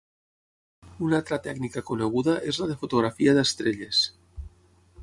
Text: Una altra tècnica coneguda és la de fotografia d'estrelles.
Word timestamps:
Una 1.07 1.17
altra 1.23 1.39
tècnica 1.49 1.83
coneguda 1.91 2.35
és 2.53 2.61
la 2.63 2.71
de 2.73 2.79
fotografia 2.81 3.39
d'estrelles. 3.41 4.03